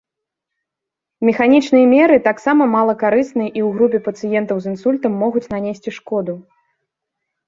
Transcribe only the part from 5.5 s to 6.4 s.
нанесці шкоду.